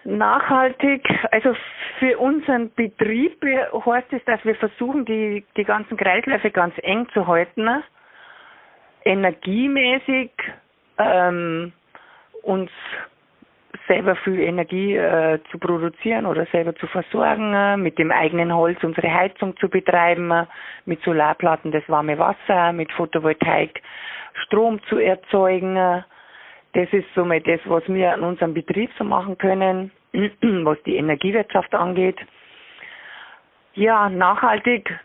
[0.09, 1.55] Nachhaltig, also
[1.99, 7.27] für unseren Betrieb heißt es, dass wir versuchen, die, die ganzen Kreisläufe ganz eng zu
[7.27, 7.69] halten,
[9.05, 10.31] energiemäßig
[10.97, 11.73] ähm,
[12.41, 12.71] uns
[13.87, 18.83] selber viel Energie äh, zu produzieren oder selber zu versorgen, äh, mit dem eigenen Holz
[18.83, 20.45] unsere Heizung zu betreiben, äh,
[20.85, 23.79] mit Solarplatten das warme Wasser, mit Photovoltaik
[24.45, 25.75] Strom zu erzeugen.
[26.73, 31.73] Das ist somit das, was wir an unserem Betrieb so machen können, was die Energiewirtschaft
[31.73, 32.17] angeht.
[33.73, 34.99] Ja, nachhaltig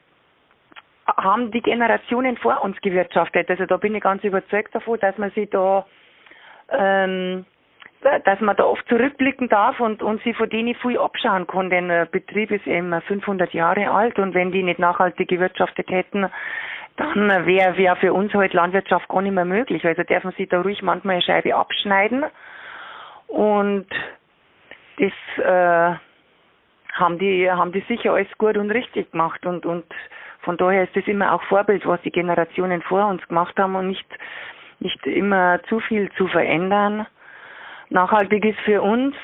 [1.07, 3.51] haben die Generationen vor uns gewirtschaftet.
[3.51, 5.87] Also da bin ich ganz überzeugt davon, dass man sich da
[6.71, 7.45] ähm,
[8.25, 11.89] dass man da oft zurückblicken darf und, und sie von denen viel abschauen kann, denn
[11.89, 16.27] der Betrieb ist eben 500 Jahre alt und wenn die nicht nachhaltig gewirtschaftet hätten,
[16.97, 19.85] dann wäre wär für uns halt Landwirtschaft gar nicht mehr möglich.
[19.87, 22.25] Also darf man sich da ruhig manchmal eine Scheibe abschneiden
[23.27, 23.87] und
[24.99, 25.99] das äh,
[26.93, 29.85] haben die haben die sicher alles gut und richtig gemacht und und
[30.41, 33.89] von daher ist das immer auch Vorbild, was die Generationen vor uns gemacht haben und
[33.89, 34.07] nicht
[34.81, 37.07] nicht immer zu viel zu verändern.
[37.91, 39.15] Nachhaltig ist für uns,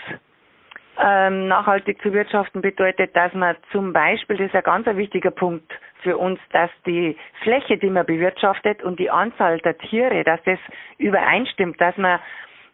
[0.99, 5.73] ähm, nachhaltig zu wirtschaften bedeutet, dass man zum Beispiel, das ist ein ganz wichtiger Punkt
[6.03, 10.59] für uns, dass die Fläche, die man bewirtschaftet und die Anzahl der Tiere, dass das
[10.99, 12.21] übereinstimmt, dass man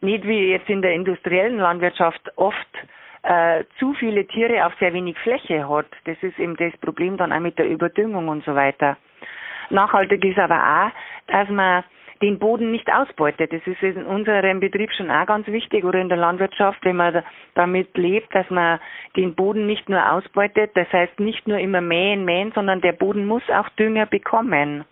[0.00, 2.56] nicht wie jetzt in der industriellen Landwirtschaft oft
[3.22, 5.86] äh, zu viele Tiere auf sehr wenig Fläche hat.
[6.04, 8.96] Das ist eben das Problem dann auch mit der Überdüngung und so weiter.
[9.70, 10.90] Nachhaltig ist aber auch,
[11.32, 11.82] dass man
[12.22, 13.52] den Boden nicht ausbeutet.
[13.52, 17.22] Das ist in unserem Betrieb schon auch ganz wichtig oder in der Landwirtschaft, wenn man
[17.54, 18.80] damit lebt, dass man
[19.16, 20.70] den Boden nicht nur ausbeutet.
[20.74, 24.84] Das heißt nicht nur immer mähen, mähen, sondern der Boden muss auch Dünger bekommen.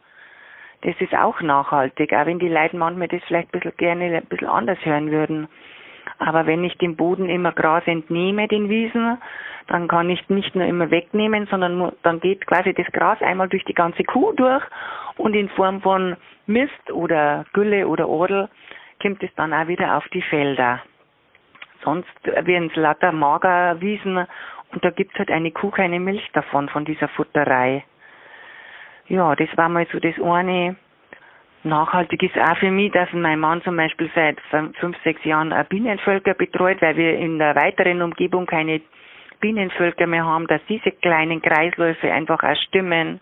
[0.85, 4.27] Das ist auch nachhaltig, auch wenn die Leute manchmal das vielleicht ein bisschen gerne ein
[4.27, 5.49] bisschen anders hören würden.
[6.19, 9.17] Aber wenn ich dem Boden immer Gras entnehme, den Wiesen,
[9.67, 13.65] dann kann ich nicht nur immer wegnehmen, sondern dann geht quasi das Gras einmal durch
[13.65, 14.63] die ganze Kuh durch
[15.17, 16.17] und in Form von
[16.47, 18.51] Mist oder Gülle oder Odel
[19.01, 20.83] kommt es dann auch wieder auf die Felder.
[21.83, 24.27] Sonst werden es lauter Magerwiesen
[24.73, 27.85] und da gibt's halt eine Kuh keine Milch davon, von dieser Futterei.
[29.09, 30.77] Ja, das war mal so das eine.
[31.63, 36.35] Nachhaltig ist auch für mich, dass mein Mann zum Beispiel seit fünf, sechs Jahren Bienenvölker
[36.35, 38.83] betreut, weil wir in der weiteren Umgebung keine
[39.41, 43.21] Bienenvölker mehr haben, dass diese kleinen Kreisläufe einfach auch stimmen.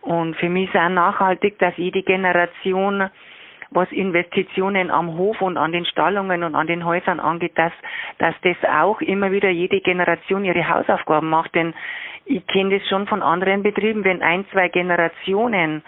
[0.00, 3.08] Und für mich ist auch nachhaltig, dass jede Generation,
[3.70, 7.72] was Investitionen am Hof und an den Stallungen und an den Häusern angeht, dass,
[8.18, 11.54] dass das auch immer wieder jede Generation ihre Hausaufgaben macht.
[11.54, 11.72] Denn
[12.24, 15.82] ich kenne das schon von anderen Betrieben, wenn ein, zwei Generationen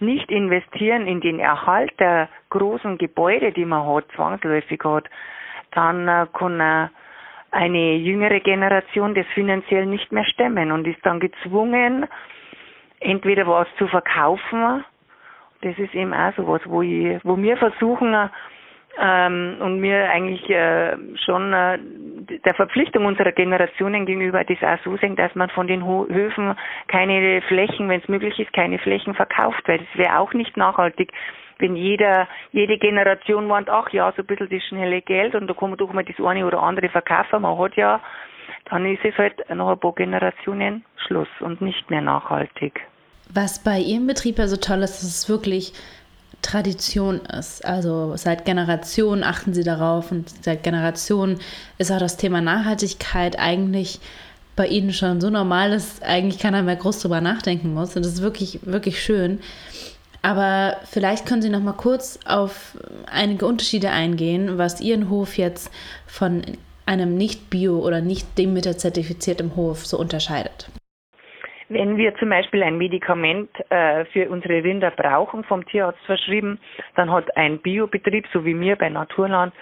[0.00, 5.04] nicht investieren in den Erhalt der großen Gebäude, die man hat, zwangsläufig hat,
[5.72, 6.88] dann äh, kann äh,
[7.50, 12.06] eine jüngere Generation das finanziell nicht mehr stemmen und ist dann gezwungen,
[13.00, 14.84] entweder was zu verkaufen,
[15.62, 18.14] das ist eben auch so was, wo, ich, wo wir versuchen,
[19.00, 21.78] ähm, und wir eigentlich äh, schon äh,
[22.44, 26.54] der Verpflichtung unserer Generationen gegenüber das auch so sehen, dass man von den Ho Höfen
[26.88, 31.12] keine Flächen, wenn es möglich ist, keine Flächen verkauft, weil das wäre auch nicht nachhaltig,
[31.58, 35.54] wenn jeder, jede Generation meint, ach ja, so ein bisschen das schnelle Geld und da
[35.54, 38.00] kann man doch mal das eine oder andere verkaufen, man hat ja,
[38.70, 42.80] dann ist es halt nach ein paar Generationen Schluss und nicht mehr nachhaltig.
[43.32, 45.72] Was bei Ihrem Betrieb ja so toll ist, ist wirklich
[46.44, 47.64] Tradition ist.
[47.64, 51.40] Also seit Generationen achten sie darauf und seit Generationen
[51.78, 53.98] ist auch das Thema Nachhaltigkeit eigentlich
[54.54, 57.96] bei ihnen schon so normal, dass eigentlich keiner mehr groß drüber nachdenken muss.
[57.96, 59.40] Und das ist wirklich, wirklich schön.
[60.22, 62.78] Aber vielleicht können Sie noch mal kurz auf
[63.10, 65.70] einige Unterschiede eingehen, was Ihren Hof jetzt
[66.06, 66.42] von
[66.86, 70.68] einem nicht bio oder nicht Demeter zertifiziertem Hof so unterscheidet.
[71.68, 76.58] Wenn wir zum Beispiel ein Medikament äh, für unsere Rinder brauchen, vom Tierarzt verschrieben,
[76.94, 79.54] dann hat ein Biobetrieb, so wie mir bei Naturland,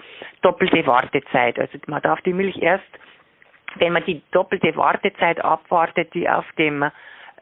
[0.42, 1.58] doppelte Wartezeit.
[1.58, 2.84] Also man darf die Milch erst,
[3.76, 6.90] wenn man die doppelte Wartezeit abwartet, die auf dem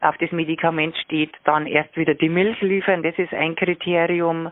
[0.01, 3.03] auf das Medikament steht, dann erst wieder die Milch liefern.
[3.03, 4.51] Das ist ein Kriterium.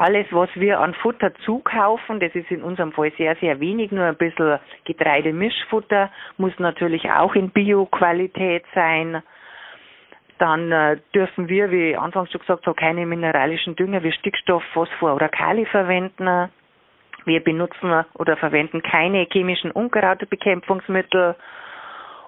[0.00, 4.06] Alles, was wir an Futter zukaufen, das ist in unserem Fall sehr, sehr wenig, nur
[4.06, 9.22] ein bisschen Getreidemischfutter, muss natürlich auch in Bio-Qualität sein.
[10.38, 14.64] Dann äh, dürfen wir, wie ich anfangs schon gesagt habe, keine mineralischen Dünger wie Stickstoff,
[14.72, 16.48] Phosphor oder Kali verwenden.
[17.26, 21.36] Wir benutzen oder verwenden keine chemischen Unkrautbekämpfungsmittel.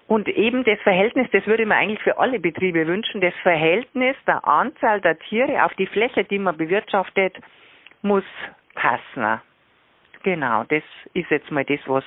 [0.08, 4.46] Und eben das Verhältnis, das würde man eigentlich für alle Betriebe wünschen, das Verhältnis der
[4.46, 7.38] Anzahl der Tiere auf die Fläche, die man bewirtschaftet,
[8.02, 8.24] muss
[8.74, 9.40] passen.
[10.22, 10.82] Genau, das
[11.14, 12.04] ist jetzt mal das, was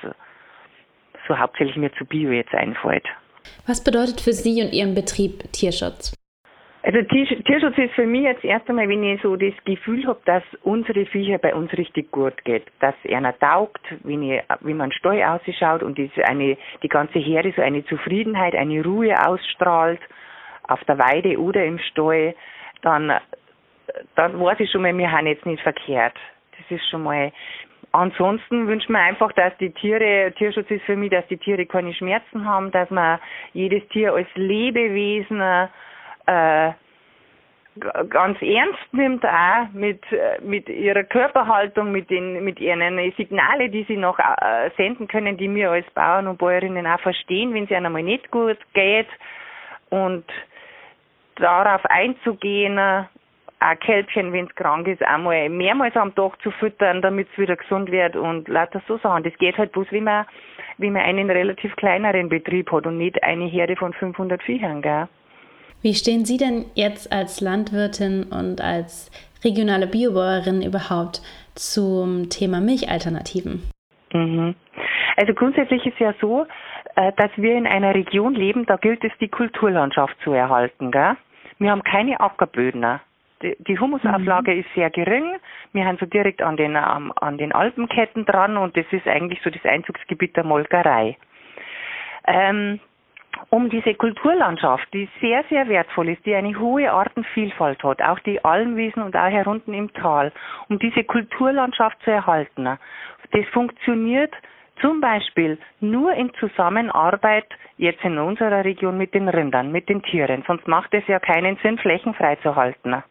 [1.28, 3.06] so hauptsächlich mir zu Bio jetzt einfällt.
[3.66, 6.14] Was bedeutet für Sie und Ihren Betrieb Tierschutz?
[6.82, 10.44] Also Tierschutz ist für mich jetzt erst einmal, wenn ich so das Gefühl habe, dass
[10.62, 15.20] unsere Viecher bei uns richtig gut geht, dass einer taugt, wenn, ich, wie man Stall
[15.24, 19.98] ausschaut und ist eine, die ganze Herde so eine Zufriedenheit, eine Ruhe ausstrahlt
[20.68, 22.36] auf der Weide oder im Stall,
[22.82, 23.12] dann
[24.14, 26.16] dann weiß ich schon mal, wir haben jetzt nicht verkehrt.
[26.58, 27.32] Das ist schon mal.
[27.92, 31.94] Ansonsten wünscht man einfach, dass die Tiere, Tierschutz ist für mich, dass die Tiere keine
[31.94, 33.18] Schmerzen haben, dass man
[33.52, 35.40] jedes Tier als Lebewesen
[36.26, 36.72] äh,
[38.08, 40.02] ganz ernst nimmt, auch mit,
[40.42, 45.54] mit ihrer Körperhaltung, mit den, mit ihren Signale, die sie noch äh, senden können, die
[45.54, 49.08] wir als Bauern und Bäuerinnen auch verstehen, wenn es ihnen einmal nicht gut geht
[49.90, 50.24] und
[51.36, 52.78] darauf einzugehen,
[53.66, 57.56] ein Kälbchen, wenn es krank ist, einmal mehrmals am Tag zu füttern, damit es wieder
[57.56, 59.24] gesund wird und lauter so Sachen.
[59.24, 60.24] Das geht halt bloß, wie man,
[60.78, 65.08] wie man einen relativ kleineren Betrieb hat und nicht eine Herde von 500 Viechern, gell?
[65.82, 69.10] Wie stehen Sie denn jetzt als Landwirtin und als
[69.44, 71.20] regionale Biobäuerin überhaupt
[71.54, 73.62] zum Thema Milchalternativen?
[74.12, 74.54] Mhm.
[75.16, 76.46] Also grundsätzlich ist ja so,
[76.96, 80.90] äh, dass wir in einer Region leben, da gilt es, die Kulturlandschaft zu erhalten.
[80.90, 81.16] Gell?
[81.58, 83.00] Wir haben keine Ackerböden.
[83.42, 84.60] Die Humusauflage mhm.
[84.60, 85.36] ist sehr gering.
[85.72, 89.40] Wir haben so direkt an den, um, an den Alpenketten dran und das ist eigentlich
[89.42, 91.16] so das Einzugsgebiet der Molkerei.
[92.26, 92.80] Ähm,
[93.50, 98.42] um diese Kulturlandschaft, die sehr, sehr wertvoll ist, die eine hohe Artenvielfalt hat, auch die
[98.44, 100.32] Almwiesen und auch herunten im Tal,
[100.68, 102.78] um diese Kulturlandschaft zu erhalten.
[103.32, 104.34] Das funktioniert
[104.80, 107.46] zum Beispiel nur in Zusammenarbeit
[107.76, 110.44] jetzt in unserer Region mit den Rindern, mit den Tieren.
[110.46, 113.02] Sonst macht es ja keinen Sinn, Flächen freizuhalten.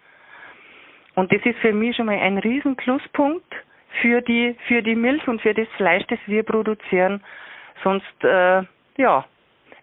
[1.15, 3.54] Und das ist für mich schon mal ein riesen Pluspunkt
[4.01, 7.21] für die, für die Milch und für das Fleisch, das wir produzieren.
[7.84, 8.63] Sonst, äh,
[8.97, 9.25] ja,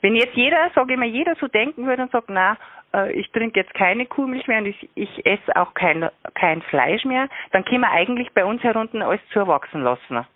[0.03, 2.57] wenn jetzt jeder, sage ich mal, jeder so denken würde und sagt, na,
[2.95, 7.05] äh, ich trinke jetzt keine Kuhmilch mehr und ich, ich esse auch kein, kein Fleisch
[7.05, 10.27] mehr, dann können wir eigentlich bei uns herunten alles zu erwachsen lassen.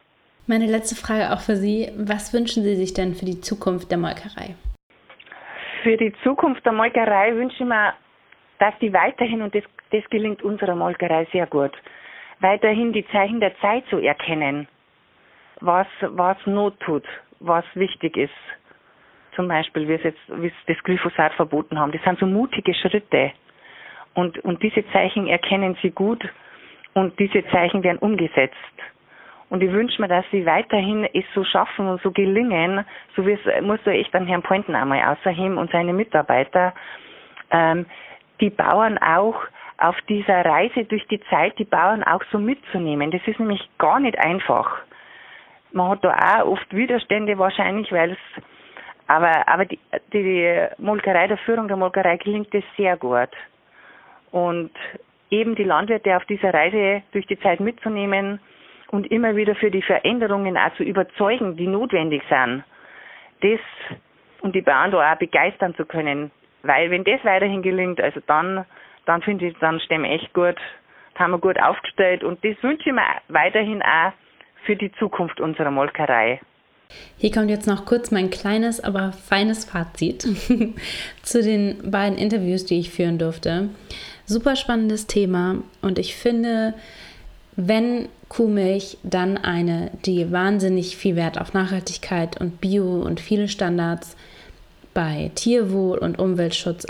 [0.47, 1.91] Meine letzte Frage auch für Sie.
[1.97, 4.55] Was wünschen Sie sich denn für die Zukunft der Molkerei?
[5.83, 7.95] Für die Zukunft der Molkerei wünsche ich mir,
[8.61, 11.73] dass die weiterhin, und das, das gelingt unserer Molkerei sehr gut,
[12.41, 14.69] weiterhin die Zeichen der Zeit zu erkennen,
[15.61, 17.05] was, was Not tut,
[17.41, 18.33] was wichtig ist.
[19.35, 21.93] Zum Beispiel, wie es jetzt, wie es das Glyphosat verboten haben.
[21.93, 23.33] Das sind so mutige Schritte.
[24.15, 26.27] Und, und diese Zeichen erkennen sie gut
[26.95, 28.55] und diese Zeichen werden umgesetzt.
[29.49, 33.33] Und ich wünsche mir, dass sie weiterhin es so schaffen und so gelingen, so wie
[33.33, 36.75] es muss so echt an Herrn Pointen einmal außerheben und seine Mitarbeiter,
[37.51, 37.87] ähm,
[38.41, 39.37] die Bauern auch
[39.79, 43.11] auf dieser Reise durch die Zeit, die Bauern auch so mitzunehmen.
[43.11, 44.79] Das ist nämlich gar nicht einfach.
[45.73, 48.43] Man hat da auch oft Widerstände wahrscheinlich, weil es,
[49.07, 49.79] aber, aber die,
[50.13, 53.31] die Molkerei, der Führung der Molkerei gelingt es sehr gut.
[54.31, 54.71] Und
[55.31, 58.41] eben die Landwirte auf dieser Reise durch die Zeit mitzunehmen,
[58.89, 62.65] und immer wieder für die Veränderungen auch zu überzeugen, die notwendig sind.
[63.41, 63.61] Das
[64.41, 66.31] und die Bauern da auch begeistern zu können.
[66.63, 68.65] Weil wenn das weiterhin gelingt, also dann,
[69.07, 70.57] dann finde ich, dann stemmen echt gut,
[71.15, 74.13] haben wir gut aufgestellt und das wünsche ich mir weiterhin auch
[74.65, 76.41] für die Zukunft unserer Molkerei.
[77.17, 80.23] Hier kommt jetzt noch kurz mein kleines, aber feines Fazit
[81.23, 83.71] zu den beiden Interviews, die ich führen durfte.
[84.25, 86.75] Super spannendes Thema und ich finde,
[87.57, 94.17] wenn Kuhmilch dann eine, die wahnsinnig viel Wert auf Nachhaltigkeit und Bio und viele Standards
[94.93, 96.87] bei Tierwohl und Umweltschutz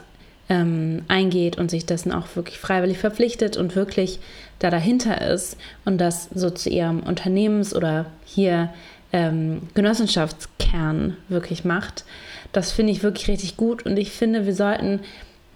[0.49, 4.21] ähm, eingeht und sich dessen auch wirklich freiwillig verpflichtet und wirklich
[4.59, 8.73] da dahinter ist und das so zu ihrem Unternehmens- oder hier
[9.13, 12.05] ähm, Genossenschaftskern wirklich macht.
[12.53, 15.01] Das finde ich wirklich richtig gut und ich finde, wir sollten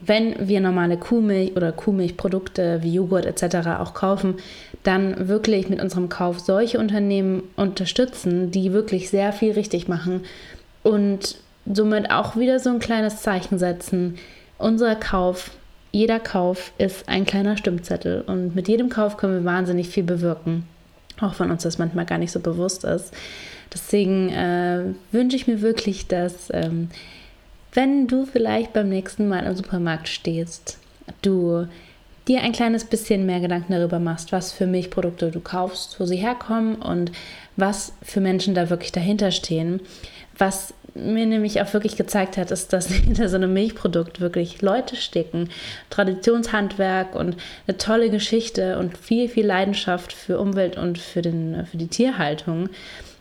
[0.00, 3.68] wenn wir normale Kuhmilch oder Kuhmilchprodukte wie Joghurt etc.
[3.78, 4.36] auch kaufen,
[4.82, 10.22] dann wirklich mit unserem Kauf solche Unternehmen unterstützen, die wirklich sehr viel richtig machen
[10.82, 11.36] und
[11.70, 14.16] somit auch wieder so ein kleines Zeichen setzen.
[14.60, 15.52] Unser Kauf,
[15.90, 20.64] jeder Kauf ist ein kleiner Stimmzettel und mit jedem Kauf können wir wahnsinnig viel bewirken,
[21.18, 23.14] auch wenn uns das manchmal gar nicht so bewusst ist.
[23.72, 26.90] Deswegen äh, wünsche ich mir wirklich, dass ähm,
[27.72, 30.78] wenn du vielleicht beim nächsten Mal im Supermarkt stehst,
[31.22, 31.66] du
[32.28, 36.16] dir ein kleines bisschen mehr Gedanken darüber machst, was für Milchprodukte du kaufst, wo sie
[36.16, 37.12] herkommen und
[37.56, 39.80] was für Menschen da wirklich dahinter stehen.
[40.40, 44.96] Was mir nämlich auch wirklich gezeigt hat, ist, dass hinter so einem Milchprodukt wirklich Leute
[44.96, 45.50] stecken,
[45.90, 51.76] Traditionshandwerk und eine tolle Geschichte und viel, viel Leidenschaft für Umwelt und für, den, für
[51.76, 52.70] die Tierhaltung.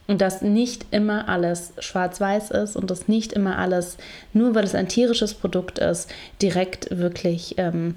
[0.08, 3.98] Und dass nicht immer alles schwarz-weiß ist und dass nicht immer alles,
[4.32, 6.10] nur weil es ein tierisches Produkt ist,
[6.42, 7.96] direkt wirklich ähm,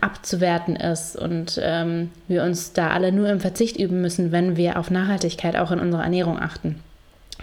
[0.00, 4.76] abzuwerten ist und ähm, wir uns da alle nur im Verzicht üben müssen, wenn wir
[4.78, 6.80] auf Nachhaltigkeit auch in unserer Ernährung achten.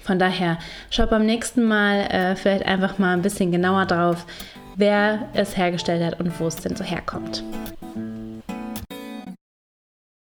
[0.03, 0.57] Von daher
[0.89, 4.25] schaut beim nächsten Mal äh, vielleicht einfach mal ein bisschen genauer drauf,
[4.75, 7.43] wer es hergestellt hat und wo es denn so herkommt.